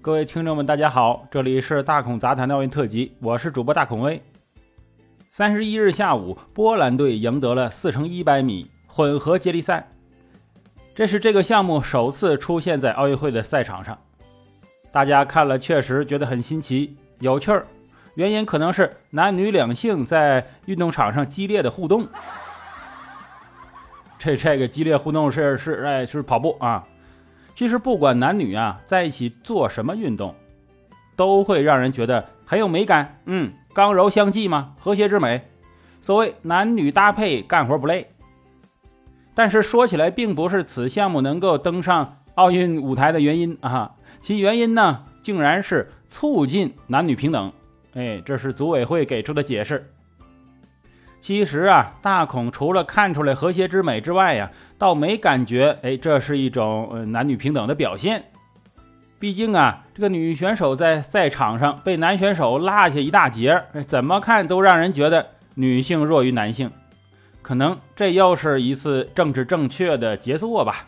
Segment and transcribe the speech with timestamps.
[0.00, 4.22] 各位听众们，大家好，这里是大孔杂谈奥运特辑，我是主播大孔威。
[5.28, 9.88] 三十一日下午，波兰队赢得了四乘一百米混合接力赛，
[10.94, 13.98] 这是这个项目首次出现在奥运会的赛场上。
[14.92, 17.66] 大家看了确实觉得很新奇、有趣儿，
[18.14, 22.06] 原因可能是男女两性在运动场上激烈的互动。
[24.16, 26.86] 这这个激烈互动是是哎是跑步啊。
[27.58, 30.32] 其实不管男女啊，在一起做什么运动，
[31.16, 33.20] 都会让人觉得很有美感。
[33.24, 35.42] 嗯，刚柔相济嘛，和谐之美。
[36.00, 38.12] 所谓男女搭配，干活不累。
[39.34, 47.52] 但是说起来，并不是此项目能够登上奥运舞台的原因啊，其原因呢，竟然是促进男女平等。
[47.94, 49.92] 哎，这是组委会给出的解释。
[51.20, 58.24] 其实啊，大孔除了看出来和谐之美之外呀，倒没感觉，哎，这是一种男女平等的表现。
[59.18, 66.70] 毕竟啊，这个女选手在赛场上被男选手落下一大截，怎么看都让人觉得女性弱于男性。
[67.42, 70.86] 可能这又是一次政治正确的杰作吧？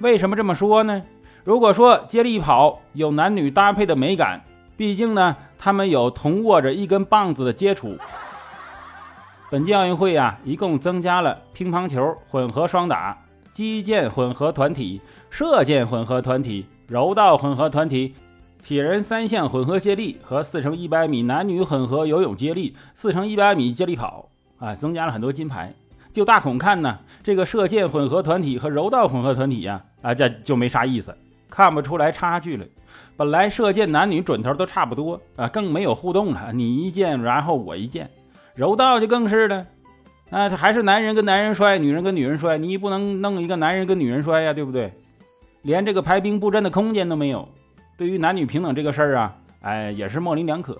[0.00, 1.02] 为什么这么说呢？
[1.44, 4.42] 如果说接力跑有男女搭配的美感，
[4.76, 7.96] 毕竟呢，他们有同握着一根棒子的接触。
[9.52, 13.14] 本届奥运会啊，一共增加了乒乓球混合双打、
[13.52, 18.14] 击剑混合团体、射箭混合团体、柔道混合团体、
[18.64, 24.26] 铁人三项混合接力和四乘一百米男女混合游泳接力、四乘一百米接力跑
[24.58, 25.70] 啊，增加了很多金牌。
[26.10, 31.14] 就大孔看呢，这个射箭混合团体和柔道混合团体呀，啊，这就没啥意思，
[31.50, 32.64] 看不出来差距了。
[33.18, 38.10] 本来射箭男女准头都差不多啊，更没有互动了，你一箭，然后我一箭。
[38.54, 39.66] 柔道就更是了，
[40.30, 44.92] 啊，这还是男人跟男人摔，女人跟女人摔，你不能弄一个男人跟女人摔呀，对不对？
[45.62, 47.48] 连这个排兵布阵的空间都没有。
[47.96, 50.78] 对于男女平等这个事儿啊，哎，也是模棱两可。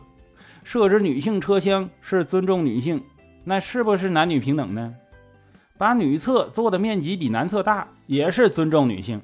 [0.65, 3.03] 设置女性车厢是尊重女性，
[3.45, 4.95] 那是不是男女平等呢？
[5.79, 9.21] 把女厕做的面积比男厕大，也是尊重女性，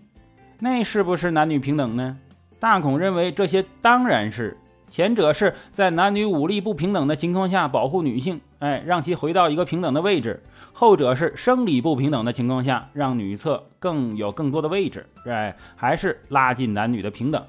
[0.58, 2.16] 那是不是男女平等呢？
[2.58, 4.56] 大孔认为这些当然是。
[4.88, 10.41] 前者是在男女武力不平等的情况下保护女性，哎，让其回到一个平等的位置；
[10.72, 17.43] 后者是生理不平等的情况下，让女厕更有更多的位置，哎，还是拉近男女的平等。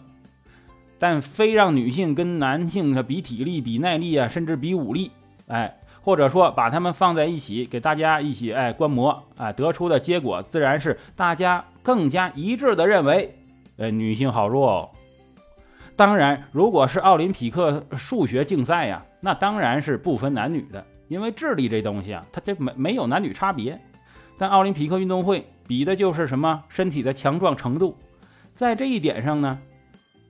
[1.00, 5.12] 但非让女性跟男性比体力、比耐力啊，甚至比武力，
[5.48, 13.34] 哎，或者说把他们放在一起给大家一起哎观摩，哎，得出的结果自然是大家更加一致的认为，
[13.78, 14.90] 哎，女性好弱哦。
[16.00, 23.78] 当然，如果是奥林匹克数学竞赛呀，那当然是不分男女的，因为智力这东西啊，它这没没有男女差别。
[24.38, 27.98] 但奥林匹克运动会比的就是什么身体的强壮程度，
[28.54, 29.60] 在这一点上呢，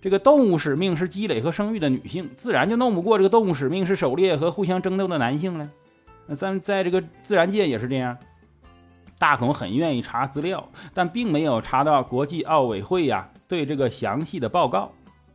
[0.01, 5.69] 这个动物使命是积累和生育的女性，自然就弄不过这个动物使命是狩猎和互相争斗的男性了。
[6.25, 8.17] 那咱在这个自然界也是这样。
[9.19, 14.91] 大孔很愿意查资料，但并没有查到国际奥委会呀对这个详细的报告。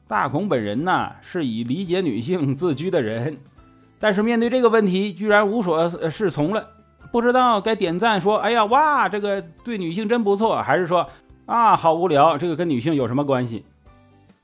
[0.07, 3.39] 大孔本人呢是以理解女性自居的人，
[3.99, 6.69] 但是面对这个问题居然无所适从了，
[7.11, 11.09] 不知道该点赞说：“哎呀哇，这个对女性真不错。”还是说
[11.47, 13.65] ：“啊，好无聊，这个跟女性有什么关系？”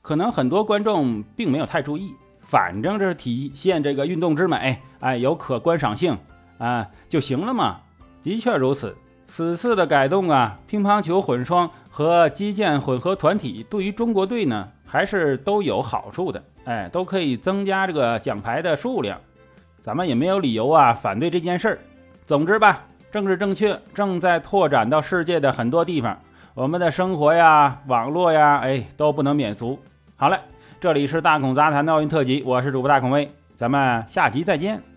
[0.01, 6.17] 可能很多观众并没有太注意，反正这是体现这个运动之美，哎，有可观赏性
[6.57, 7.81] 啊就行了嘛。
[8.23, 8.95] 的确如此。
[9.23, 16.43] 此次的改动啊，乒乓球混双和击剑混合团体对于中国队呢，还是都有好处的。
[16.65, 19.17] 哎，都可以增加这个奖牌的数量，
[19.79, 21.79] 咱们也没有理由啊反对这件事儿。
[22.25, 26.19] 总之吧，政治正确正在拓展到世界的很多地方，
[26.53, 29.79] 我们的生活呀、网络呀，哎，都不能免俗。
[30.17, 30.37] 好嘞，
[30.79, 34.90] 这里是大孔杂谈的奥运特辑，我是主播大孔威，咱们下集再见。